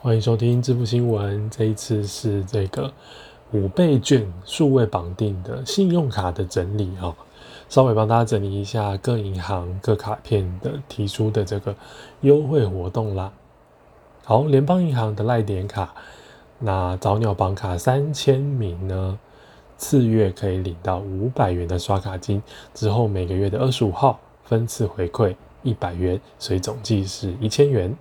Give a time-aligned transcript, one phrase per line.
[0.00, 1.50] 欢迎收听支付新闻。
[1.50, 2.92] 这一次是这个
[3.50, 7.12] 五倍券数位绑定的信用卡的整理啊，
[7.68, 11.74] 稍微帮大家整理一下各银行各卡片的提出的这个
[12.20, 13.32] 优惠活动啦。
[14.24, 15.92] 好，联邦银行的赖点卡，
[16.60, 19.18] 那早鸟绑卡三千名呢，
[19.76, 22.40] 次月可以领到五百元的刷卡金，
[22.72, 25.34] 之后每个月的二十五号分次回馈
[25.64, 27.92] 一百元，所以总计是一千元。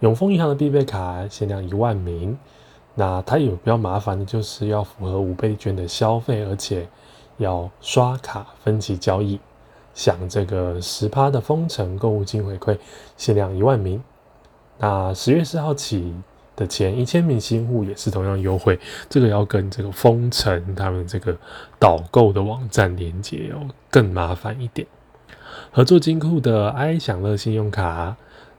[0.00, 2.36] 永丰银行的必备卡限量一万名，
[2.94, 6.86] 那它有比较麻烦的就是要符合五倍券的消费，而且
[7.38, 9.40] 要刷卡分期交易，
[9.94, 12.76] 享这个十趴的封城购物金回馈，
[13.16, 14.02] 限量一万名。
[14.78, 16.14] 那十月四号起
[16.54, 21.36] 的前一千名新户也是同样优惠，这个要跟这个封城他们这个
[21.78, 24.86] 导购的网站连接哦，更麻烦一点。
[25.70, 28.16] 合作金库的 i 享乐信用卡。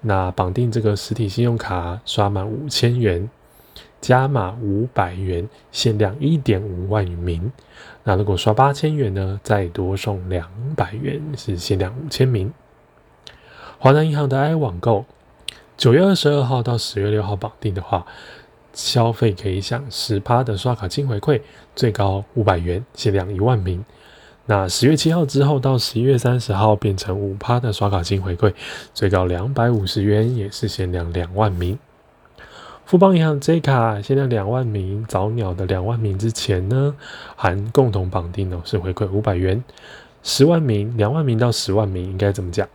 [0.00, 3.28] 那绑定这个实体信用卡刷满五千元，
[4.00, 7.50] 加码五百元，限量一点五万名。
[8.04, 12.52] 那如果刷八千元呢，再多送两百元，是限量五千名。
[13.78, 15.04] 华南银行的 i 网购，
[15.76, 18.06] 九月二十二号到十月六号绑定的话，
[18.72, 21.40] 消费可以享十趴的刷卡金回馈，
[21.74, 23.84] 最高五百元，限量一万名。
[24.50, 28.54] 那十月七号之后到十一月三十号变成五趴的刷卡金回馈，
[28.94, 31.78] 最高两百五十元，也是限量两万名。
[32.86, 36.94] 富邦银行 J 卡限量两万名，早鸟的两万名之前呢，
[37.36, 39.62] 含共同绑定哦，是回馈五百元。
[40.22, 42.66] 十万名、两万名到十万名应该怎么讲？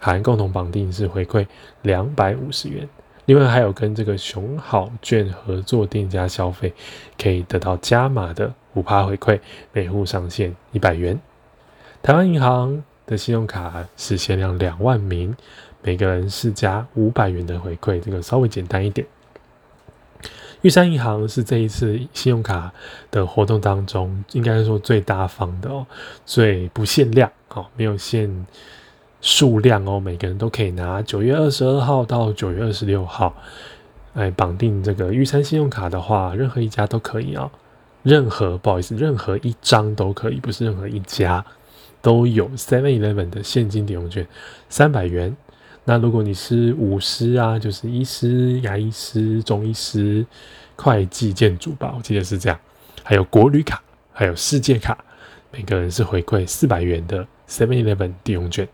[0.00, 1.46] 含共同绑定是回馈
[1.82, 2.88] 两百五十元。
[3.26, 6.72] 另外还有跟这个熊好券合作店家消费，
[7.16, 9.38] 可以得到加码的五趴回馈，
[9.72, 11.18] 每户上限一百元。
[12.02, 15.36] 台湾银行的信用卡是限量两万名，
[15.82, 19.06] 每个人是加五百元的回馈，这个稍微简单一点。
[20.62, 22.72] 玉山银行是这一次信用卡
[23.10, 25.86] 的活动当中，应该说最大方的哦，
[26.26, 28.46] 最不限量哦，没有限。
[29.20, 31.02] 数量哦，每个人都可以拿。
[31.02, 33.34] 九月二十二号到九月二十六号，
[34.14, 37.50] 哎，绑定这个玉山信用卡的话，任何一家都可以啊。
[38.02, 41.44] 任何不好意思，任何一张都可以，不是任何一家
[42.00, 44.26] 都有 Seven Eleven 的现金抵用券
[44.70, 45.36] 三百元。
[45.84, 50.24] 那如果你是五师啊，就是医师、牙医师、中医师、
[50.76, 52.58] 会计、建筑吧，我记得是这样。
[53.02, 53.82] 还有国旅卡，
[54.12, 54.96] 还有世界卡，
[55.50, 58.66] 每个人是回馈四百元的 Seven Eleven 抵用券。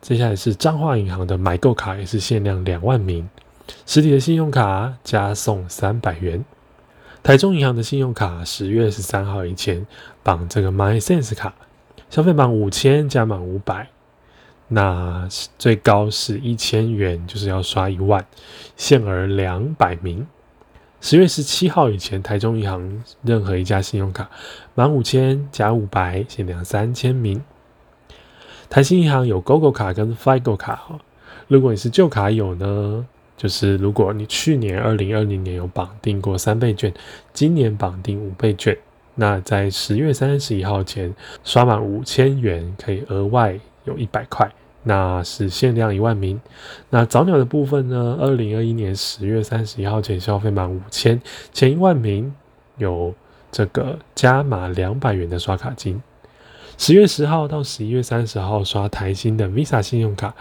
[0.00, 3.28] 接下来是彰化银行的买购卡，也是限量两万名，
[3.84, 6.44] 实体的信用卡加送三百元。
[7.22, 9.84] 台中银行的信用卡十月十三号以前
[10.22, 11.52] 绑这个 MySense 卡，
[12.08, 13.88] 消费满五千加满五百，
[14.68, 18.24] 那最高是一千元，就是要刷一万，
[18.76, 20.26] 限额两百名。
[21.00, 24.30] 十月十七号以前，台中银行任何一家信用卡
[24.74, 27.42] 满五千加五百，限量三千名。
[28.70, 30.98] 台新银行有 GoGo 卡跟 FIGO 卡哈，
[31.46, 36.92] 如果你是旧卡友呢，就是如果你去年二零二零年有绑定过三倍券，
[37.32, 38.76] 今年绑定五倍券，
[39.14, 41.14] 那在十月三十一号前
[41.44, 44.52] 刷满五千元，可以额外有一百块，
[44.82, 46.38] 那是限量一万名。
[46.90, 51.18] 那早鸟的部分呢，二零二一年十月三十一号前消费满五千，
[51.54, 52.34] 前一万名
[52.76, 53.14] 有
[53.50, 56.02] 这个加码两百元的刷卡金。
[56.78, 60.32] 十月十号到十一月三十号刷台新的 Visa 信用卡，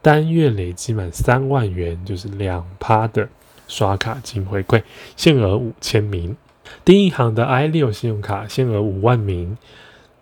[0.00, 3.28] 单月累积满三万元就是两趴的
[3.68, 4.82] 刷卡金回馈，
[5.16, 6.34] 限额五千名。
[6.82, 9.58] 第一行的 i 六信用卡限额五万名，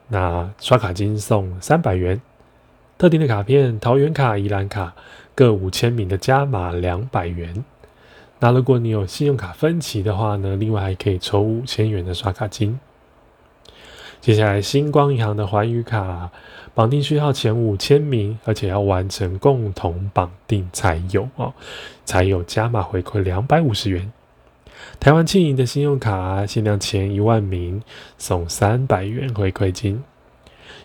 [0.09, 2.21] 那刷卡金送三百元。
[2.99, 4.93] 特定的卡片，桃园卡、宜兰卡
[5.37, 7.65] 各五千名的加码两百元。
[8.41, 12.81] 那如果你有信用卡分期的话呢，另外还可以抽五千元的刷卡金。
[14.21, 16.31] 接下来，星光银行的环宇卡
[16.75, 21.55] 绑定序号前五千名，而且要完成共同绑定才有哦，
[22.05, 24.13] 才有加码回馈两百五十元。
[24.99, 27.83] 台湾庆银的信用卡限量前一万名
[28.19, 30.05] 送三百元回馈金。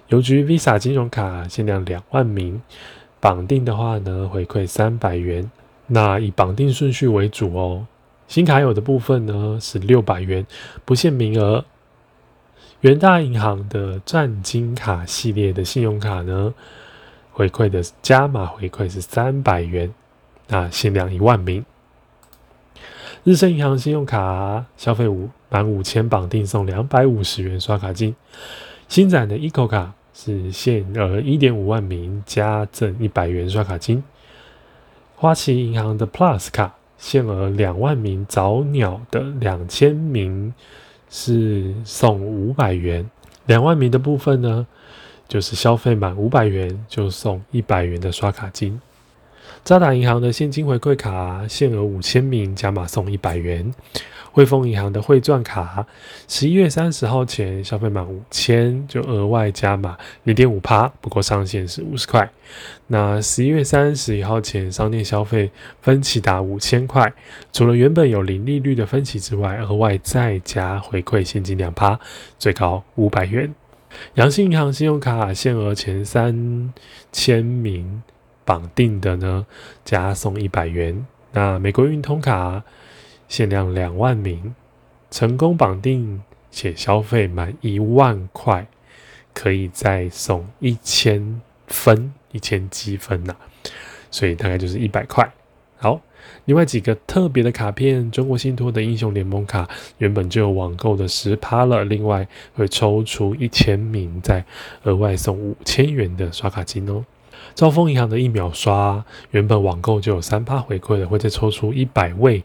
[0.08, 2.62] 邮局 Visa 金融卡限量两万名，
[3.20, 5.52] 绑定的话呢，回馈三百元。
[5.88, 7.86] 那以绑定顺序为主哦。
[8.30, 10.48] 新卡有的部分呢是六百元，
[10.86, 11.66] 不限名额。
[12.86, 16.54] 元大银行的钻金卡系列的信用卡呢，
[17.32, 19.92] 回馈的加码回馈是三百元，
[20.50, 21.66] 那限量一万名。
[23.24, 28.16] 日升银行信用卡消费五满五千绑定送两百五十元刷卡金。
[28.88, 34.04] 新展的 eco 卡是限额一点五万名加赠一百元刷卡金。
[35.16, 40.54] 花旗银行的 plus 卡限额两万名早鸟的两千名
[41.10, 43.10] 是送五百元，
[43.46, 44.66] 两万名的部分呢，
[45.28, 48.80] 就是消费满五百元就送一百元的刷卡金。
[49.64, 53.74] 渣打银行的现金回馈卡限额五千名加码送一百元。
[54.36, 55.88] 汇丰银行的汇钻卡，
[56.28, 62.30] 十一月三十号前消费满五千就额外加码零点五趴，不过上限是五十块。
[62.88, 65.50] 那十一月三十一号前商店消费
[65.82, 67.14] 分期达五千块，
[67.54, 71.98] 除了原本有零利率的分期之外，额外再加回馈现金两趴，
[72.38, 73.56] 最高五百元。
[74.16, 76.74] 阳信银行信用卡限额前三
[77.14, 78.04] 千名
[78.44, 79.46] 绑定的呢，
[79.86, 81.06] 加送一百元。
[81.32, 82.62] 那美国运通卡。
[83.28, 84.54] 限量两万名，
[85.10, 88.68] 成功绑定且消费满一万块，
[89.34, 93.36] 可以再送一千分，一千积分呐，
[94.10, 95.30] 所以大概就是一百块。
[95.78, 96.00] 好，
[96.46, 104.46] 另外几个特别的卡片，中国信托的英雄联盟卡原本就有网购的十趴了，另外会抽出一千名，再
[104.84, 107.06] 额外送五千元的刷卡金哦。
[107.54, 112.44] 兆丰银行的一秒刷原本网购就有三趴回馈了，会再抽出一百位。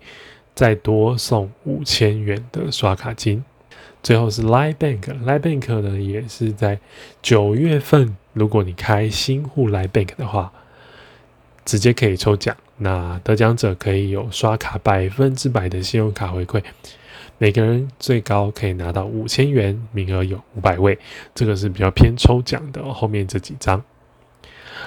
[0.61, 3.43] 再多送五千元的刷卡金，
[4.03, 6.79] 最后是 Line Bank，Line Bank 呢也是在
[7.23, 10.53] 九月份，如果你开新户 Line Bank 的话，
[11.65, 16.63] 直接可以抽奖，那得奖者可以有刷卡百分之百的信用卡回馈，
[17.39, 20.99] 每个人最高可以拿到五千元，名额有五百位，
[21.35, 23.83] 这个是比较偏抽奖的，后面这几张。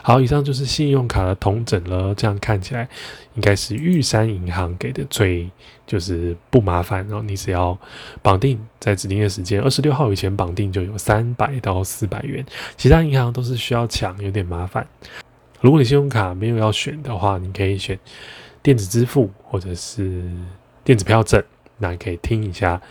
[0.01, 2.15] 好，以上就是信用卡的同整了。
[2.15, 2.87] 这样看起来，
[3.35, 5.49] 应该是玉山银行给的最
[5.85, 7.07] 就是不麻烦。
[7.07, 7.77] 然后你只要
[8.21, 12.45] 绑定在指定的时间，二十六号以前绑定就有三百到四百元。
[12.77, 14.87] 其他银行都是需要抢，有点麻烦。
[15.61, 17.97] 如果你信用卡没有要选的话，你可以选
[18.61, 20.23] 电子支付或者是
[20.83, 21.41] 电子票证。
[21.77, 22.81] 那你可以听一下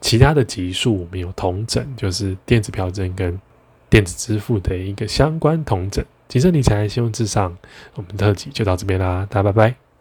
[0.00, 3.40] 其他的集数，我们有同整，就是电子票证跟
[3.88, 6.04] 电子支付的一个相关同整。
[6.32, 7.54] 谨慎理财，信用至上。
[7.94, 9.91] 我们特辑就到这边啦，大家拜拜。